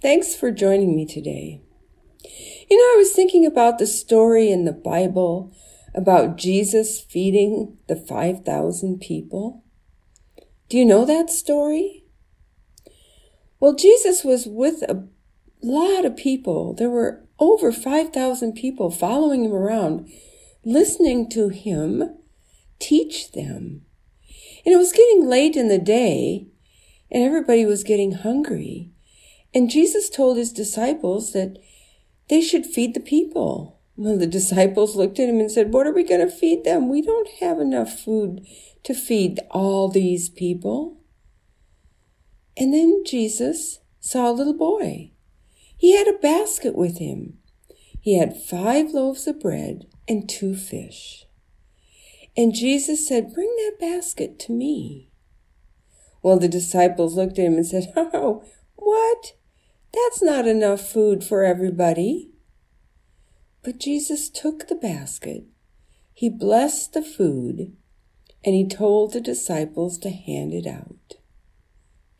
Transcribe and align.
Thanks 0.00 0.36
for 0.36 0.52
joining 0.52 0.94
me 0.94 1.06
today. 1.06 1.60
You 2.70 2.76
know, 2.76 2.94
I 2.94 2.98
was 2.98 3.10
thinking 3.10 3.44
about 3.44 3.78
the 3.78 3.86
story 3.86 4.48
in 4.48 4.64
the 4.64 4.72
Bible 4.72 5.52
about 5.92 6.36
Jesus 6.36 7.00
feeding 7.00 7.78
the 7.88 7.96
5,000 7.96 9.00
people. 9.00 9.64
Do 10.68 10.78
you 10.78 10.84
know 10.84 11.04
that 11.04 11.30
story? 11.30 12.04
Well, 13.58 13.74
Jesus 13.74 14.22
was 14.22 14.46
with 14.46 14.82
a 14.82 15.08
lot 15.64 16.04
of 16.04 16.16
people. 16.16 16.74
There 16.74 16.90
were 16.90 17.24
over 17.40 17.72
5,000 17.72 18.52
people 18.52 18.92
following 18.92 19.46
him 19.46 19.52
around, 19.52 20.08
listening 20.64 21.28
to 21.30 21.48
him 21.48 22.18
teach 22.78 23.32
them. 23.32 23.82
And 24.64 24.72
it 24.72 24.78
was 24.78 24.92
getting 24.92 25.26
late 25.26 25.56
in 25.56 25.66
the 25.66 25.76
day, 25.76 26.46
and 27.10 27.24
everybody 27.24 27.66
was 27.66 27.82
getting 27.82 28.12
hungry. 28.12 28.92
And 29.54 29.70
Jesus 29.70 30.10
told 30.10 30.36
his 30.36 30.52
disciples 30.52 31.32
that 31.32 31.58
they 32.28 32.40
should 32.40 32.66
feed 32.66 32.94
the 32.94 33.00
people. 33.00 33.80
Well, 33.96 34.18
the 34.18 34.26
disciples 34.38 34.96
looked 34.96 35.18
at 35.18 35.28
him 35.28 35.40
and 35.40 35.50
said, 35.50 35.72
What 35.72 35.86
are 35.86 35.92
we 35.92 36.04
going 36.04 36.20
to 36.26 36.34
feed 36.34 36.64
them? 36.64 36.88
We 36.88 37.02
don't 37.02 37.28
have 37.40 37.58
enough 37.58 37.98
food 37.98 38.46
to 38.84 38.94
feed 38.94 39.40
all 39.50 39.88
these 39.88 40.28
people. 40.28 40.98
And 42.56 42.74
then 42.74 43.02
Jesus 43.06 43.78
saw 44.00 44.30
a 44.30 44.32
little 44.32 44.56
boy. 44.56 45.12
He 45.76 45.96
had 45.96 46.08
a 46.08 46.18
basket 46.18 46.74
with 46.74 46.98
him. 46.98 47.38
He 48.00 48.18
had 48.18 48.36
five 48.36 48.90
loaves 48.90 49.26
of 49.26 49.40
bread 49.40 49.86
and 50.08 50.28
two 50.28 50.56
fish. 50.56 51.26
And 52.36 52.54
Jesus 52.54 53.06
said, 53.06 53.34
Bring 53.34 53.54
that 53.56 53.78
basket 53.80 54.38
to 54.40 54.52
me. 54.52 55.10
Well, 56.22 56.38
the 56.38 56.48
disciples 56.48 57.16
looked 57.16 57.38
at 57.38 57.44
him 57.44 57.54
and 57.54 57.66
said, 57.66 57.92
Oh, 57.96 58.44
what? 58.78 59.32
That's 59.92 60.22
not 60.22 60.46
enough 60.46 60.80
food 60.80 61.24
for 61.24 61.44
everybody. 61.44 62.30
But 63.62 63.78
Jesus 63.78 64.30
took 64.30 64.68
the 64.68 64.74
basket, 64.74 65.44
he 66.14 66.30
blessed 66.30 66.94
the 66.94 67.02
food, 67.02 67.76
and 68.44 68.54
he 68.54 68.66
told 68.66 69.12
the 69.12 69.20
disciples 69.20 69.98
to 69.98 70.10
hand 70.10 70.54
it 70.54 70.66
out. 70.66 71.16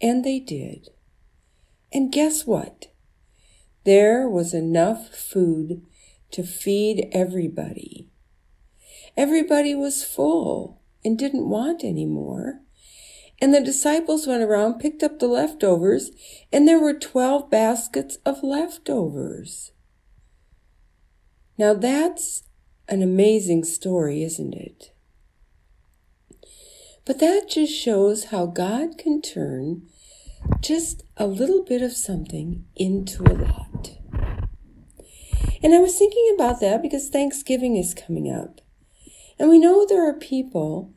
And 0.00 0.24
they 0.24 0.38
did. 0.40 0.90
And 1.92 2.12
guess 2.12 2.44
what? 2.44 2.88
There 3.84 4.28
was 4.28 4.52
enough 4.52 5.14
food 5.14 5.82
to 6.32 6.42
feed 6.42 7.08
everybody. 7.12 8.08
Everybody 9.16 9.74
was 9.74 10.04
full 10.04 10.82
and 11.04 11.18
didn't 11.18 11.48
want 11.48 11.82
any 11.82 12.04
more. 12.04 12.60
And 13.40 13.54
the 13.54 13.60
disciples 13.60 14.26
went 14.26 14.42
around, 14.42 14.80
picked 14.80 15.02
up 15.02 15.18
the 15.18 15.28
leftovers, 15.28 16.10
and 16.52 16.66
there 16.66 16.80
were 16.80 16.94
12 16.94 17.50
baskets 17.50 18.16
of 18.26 18.42
leftovers. 18.42 19.72
Now 21.56 21.74
that's 21.74 22.42
an 22.88 23.02
amazing 23.02 23.64
story, 23.64 24.22
isn't 24.22 24.54
it? 24.54 24.92
But 27.04 27.20
that 27.20 27.48
just 27.48 27.72
shows 27.72 28.24
how 28.24 28.46
God 28.46 28.98
can 28.98 29.22
turn 29.22 29.88
just 30.60 31.04
a 31.16 31.26
little 31.26 31.64
bit 31.64 31.82
of 31.82 31.92
something 31.92 32.64
into 32.76 33.22
a 33.22 33.34
lot. 33.34 33.98
And 35.62 35.74
I 35.74 35.78
was 35.78 35.98
thinking 35.98 36.30
about 36.34 36.60
that 36.60 36.82
because 36.82 37.08
Thanksgiving 37.08 37.76
is 37.76 37.94
coming 37.94 38.30
up. 38.30 38.60
And 39.38 39.48
we 39.48 39.58
know 39.58 39.86
there 39.86 40.08
are 40.08 40.14
people 40.14 40.92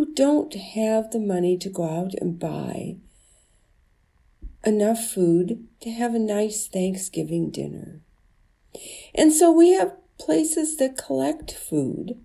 who 0.00 0.14
don't 0.14 0.54
have 0.54 1.10
the 1.10 1.18
money 1.18 1.58
to 1.58 1.68
go 1.68 1.84
out 1.84 2.14
and 2.22 2.38
buy 2.38 2.96
enough 4.64 4.98
food 4.98 5.68
to 5.78 5.90
have 5.90 6.14
a 6.14 6.18
nice 6.18 6.66
Thanksgiving 6.66 7.50
dinner. 7.50 8.00
And 9.14 9.30
so 9.30 9.52
we 9.52 9.72
have 9.72 9.92
places 10.18 10.78
that 10.78 10.96
collect 10.96 11.52
food, 11.52 12.18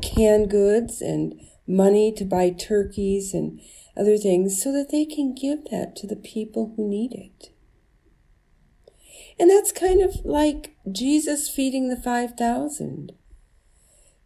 canned 0.00 0.48
goods, 0.48 1.02
and 1.02 1.38
money 1.66 2.10
to 2.10 2.24
buy 2.24 2.48
turkeys 2.48 3.34
and 3.34 3.60
other 3.94 4.16
things 4.16 4.62
so 4.62 4.72
that 4.72 4.90
they 4.90 5.04
can 5.04 5.34
give 5.34 5.66
that 5.70 5.94
to 5.96 6.06
the 6.06 6.16
people 6.16 6.72
who 6.74 6.88
need 6.88 7.12
it. 7.12 7.50
And 9.38 9.50
that's 9.50 9.72
kind 9.72 10.00
of 10.00 10.24
like 10.24 10.74
Jesus 10.90 11.50
feeding 11.50 11.90
the 11.90 12.00
5,000. 12.00 13.12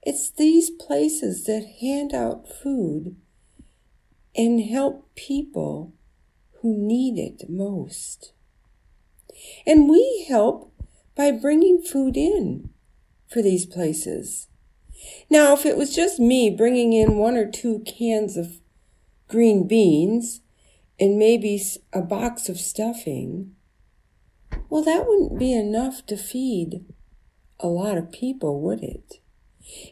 It's 0.06 0.30
these 0.30 0.70
places 0.70 1.46
that 1.46 1.66
hand 1.80 2.14
out 2.14 2.48
food 2.48 3.16
and 4.36 4.60
help 4.60 5.12
people 5.16 5.94
who 6.60 6.78
need 6.78 7.18
it 7.18 7.50
most. 7.50 8.32
And 9.66 9.88
we 9.88 10.24
help 10.28 10.72
by 11.16 11.32
bringing 11.32 11.82
food 11.82 12.16
in 12.16 12.70
for 13.26 13.42
these 13.42 13.66
places. 13.66 14.46
Now, 15.28 15.54
if 15.54 15.66
it 15.66 15.76
was 15.76 15.92
just 15.92 16.20
me 16.20 16.50
bringing 16.50 16.92
in 16.92 17.18
one 17.18 17.36
or 17.36 17.50
two 17.50 17.80
cans 17.80 18.36
of 18.36 18.60
green 19.26 19.66
beans 19.66 20.40
and 21.00 21.18
maybe 21.18 21.60
a 21.92 22.00
box 22.00 22.48
of 22.48 22.60
stuffing, 22.60 23.56
well, 24.70 24.84
that 24.84 25.04
wouldn't 25.08 25.36
be 25.36 25.52
enough 25.52 26.06
to 26.06 26.16
feed 26.16 26.84
a 27.58 27.66
lot 27.66 27.98
of 27.98 28.12
people, 28.12 28.60
would 28.60 28.84
it? 28.84 29.18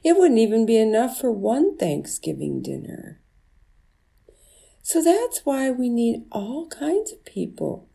It 0.03 0.17
wouldn't 0.17 0.39
even 0.39 0.67
be 0.67 0.77
enough 0.77 1.19
for 1.19 1.33
one 1.33 1.77
Thanksgiving 1.77 2.63
dinner. 2.63 3.21
So 4.83 5.03
that's 5.03 5.41
why 5.45 5.71
we 5.71 5.89
need 5.89 6.25
all 6.31 6.69
kinds 6.69 7.13
of 7.13 7.25
people 7.25 7.89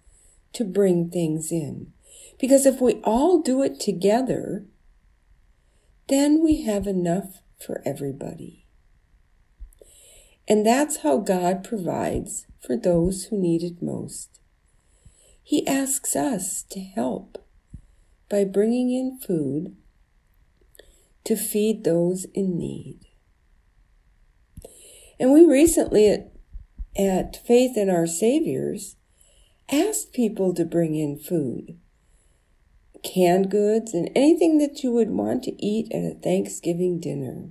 to 0.53 0.63
bring 0.63 1.09
things 1.09 1.51
in. 1.51 1.93
Because 2.39 2.65
if 2.65 2.81
we 2.81 2.95
all 3.03 3.41
do 3.41 3.61
it 3.61 3.79
together, 3.79 4.65
then 6.07 6.43
we 6.43 6.63
have 6.63 6.87
enough 6.87 7.41
for 7.63 7.81
everybody. 7.85 8.65
And 10.47 10.65
that's 10.65 10.97
how 10.97 11.17
God 11.17 11.63
provides 11.63 12.47
for 12.59 12.75
those 12.75 13.25
who 13.25 13.37
need 13.37 13.61
it 13.61 13.83
most. 13.83 14.39
He 15.43 15.67
asks 15.67 16.15
us 16.15 16.63
to 16.71 16.79
help 16.79 17.45
by 18.29 18.43
bringing 18.45 18.91
in 18.91 19.19
food 19.19 19.75
to 21.29 21.35
feed 21.35 21.83
those 21.83 22.25
in 22.33 22.57
need. 22.57 22.97
And 25.19 25.31
we 25.31 25.45
recently 25.45 26.09
at, 26.09 26.31
at 26.97 27.45
Faith 27.45 27.77
in 27.77 27.87
Our 27.87 28.07
Saviors 28.07 28.95
asked 29.71 30.11
people 30.11 30.55
to 30.55 30.65
bring 30.65 30.95
in 30.95 31.19
food, 31.19 31.77
canned 33.03 33.51
goods, 33.51 33.93
and 33.93 34.09
anything 34.15 34.57
that 34.57 34.81
you 34.81 34.91
would 34.91 35.11
want 35.11 35.43
to 35.43 35.63
eat 35.63 35.91
at 35.91 36.01
a 36.01 36.15
Thanksgiving 36.15 36.99
dinner. 36.99 37.49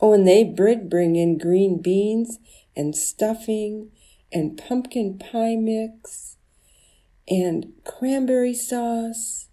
Oh, 0.00 0.12
and 0.12 0.24
they 0.24 0.44
did 0.44 0.88
bring 0.88 1.16
in 1.16 1.36
green 1.36 1.82
beans 1.82 2.38
and 2.76 2.94
stuffing 2.94 3.90
and 4.30 4.56
pumpkin 4.56 5.18
pie 5.18 5.56
mix 5.56 6.36
and 7.26 7.72
cranberry 7.84 8.54
sauce 8.54 9.47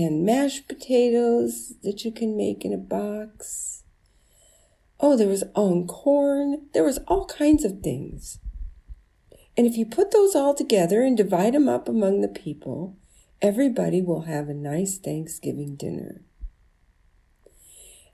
and 0.00 0.24
mashed 0.24 0.68
potatoes 0.68 1.74
that 1.82 2.04
you 2.04 2.12
can 2.12 2.36
make 2.36 2.64
in 2.64 2.72
a 2.72 2.78
box. 2.78 3.84
Oh, 4.98 5.16
there 5.16 5.28
was 5.28 5.44
on 5.54 5.86
corn. 5.86 6.68
There 6.72 6.84
was 6.84 6.98
all 7.08 7.26
kinds 7.26 7.64
of 7.64 7.80
things. 7.80 8.38
And 9.56 9.66
if 9.66 9.76
you 9.76 9.84
put 9.84 10.12
those 10.12 10.34
all 10.34 10.54
together 10.54 11.02
and 11.02 11.16
divide 11.16 11.54
them 11.54 11.68
up 11.68 11.88
among 11.88 12.20
the 12.20 12.28
people, 12.28 12.96
everybody 13.42 14.00
will 14.00 14.22
have 14.22 14.48
a 14.48 14.54
nice 14.54 14.98
Thanksgiving 14.98 15.76
dinner. 15.76 16.22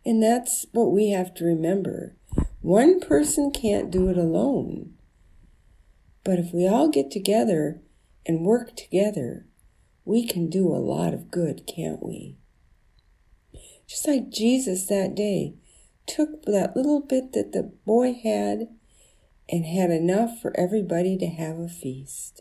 And 0.04 0.22
that's 0.22 0.66
what 0.72 0.90
we 0.90 1.10
have 1.10 1.34
to 1.34 1.44
remember. 1.44 2.16
One 2.60 2.98
person 2.98 3.52
can't 3.52 3.90
do 3.90 4.08
it 4.08 4.16
alone. 4.16 4.94
But 6.24 6.38
if 6.38 6.52
we 6.52 6.66
all 6.66 6.88
get 6.88 7.10
together 7.10 7.80
and 8.26 8.44
work 8.44 8.74
together, 8.74 9.47
we 10.08 10.26
can 10.26 10.48
do 10.48 10.68
a 10.68 10.80
lot 10.80 11.12
of 11.12 11.30
good, 11.30 11.66
can't 11.66 12.02
we? 12.02 12.38
Just 13.86 14.08
like 14.08 14.30
Jesus 14.30 14.86
that 14.86 15.14
day 15.14 15.56
took 16.06 16.46
that 16.46 16.74
little 16.74 17.00
bit 17.00 17.34
that 17.34 17.52
the 17.52 17.64
boy 17.84 18.14
had 18.14 18.68
and 19.50 19.66
had 19.66 19.90
enough 19.90 20.40
for 20.40 20.58
everybody 20.58 21.18
to 21.18 21.26
have 21.26 21.58
a 21.58 21.68
feast. 21.68 22.40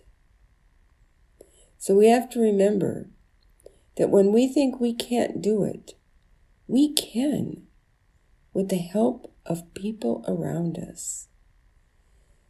So 1.77 1.93
we 1.93 2.07
have 2.07 2.29
to 2.29 2.39
remember 2.39 3.09
that 3.97 4.11
when 4.11 4.31
we 4.31 4.47
think 4.47 4.79
we 4.79 4.93
can't 4.93 5.41
do 5.41 5.65
it, 5.65 5.95
we 6.67 6.93
can 6.93 7.63
with 8.53 8.69
the 8.69 8.77
help 8.77 9.33
of 9.45 9.73
people 9.73 10.23
around 10.25 10.77
us. 10.77 11.27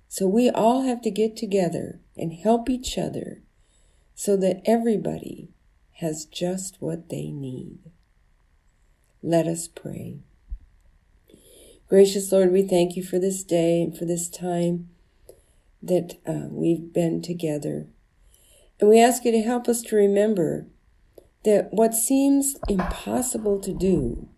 So 0.07 0.27
we 0.27 0.47
all 0.47 0.83
have 0.83 1.01
to 1.01 1.09
get 1.09 1.35
together 1.35 2.01
and 2.15 2.33
help 2.33 2.69
each 2.69 2.99
other 2.99 3.41
so 4.17 4.35
that 4.35 4.59
everybody 4.65 5.47
has 5.97 6.25
just 6.25 6.77
what 6.79 7.09
they 7.09 7.29
need. 7.29 7.77
Let 9.21 9.45
us 9.45 9.67
pray. 9.67 10.17
Gracious 11.87 12.31
Lord, 12.31 12.51
we 12.51 12.63
thank 12.63 12.95
you 12.95 13.03
for 13.03 13.19
this 13.19 13.43
day 13.43 13.79
and 13.83 13.95
for 13.95 14.05
this 14.05 14.27
time 14.27 14.89
that 15.83 16.17
uh, 16.27 16.47
we've 16.49 16.91
been 16.91 17.21
together. 17.21 17.85
And 18.79 18.89
we 18.89 18.99
ask 18.99 19.23
you 19.23 19.31
to 19.31 19.41
help 19.41 19.67
us 19.67 19.83
to 19.83 19.95
remember 19.95 20.65
that 21.45 21.67
what 21.71 21.93
seems 21.93 22.55
impossible 22.67 23.59
to 23.61 23.71
do, 23.71 24.29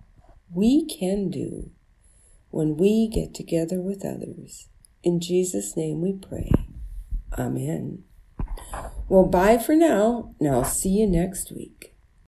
we 0.54 0.86
can 0.86 1.30
do 1.30 1.72
when 2.50 2.76
we 2.76 3.08
get 3.08 3.34
together 3.34 3.80
with 3.80 4.04
others. 4.04 4.68
In 5.04 5.22
Jesus' 5.22 5.78
name 5.78 6.02
we 6.02 6.12
pray. 6.12 6.52
Amen. 7.38 8.04
Well, 9.08 9.26
bye 9.26 9.58
for 9.58 9.76
now, 9.76 10.36
and 10.40 10.50
I'll 10.50 10.64
see 10.64 10.90
you 10.90 11.08
next 11.08 11.52
week. 11.52 11.96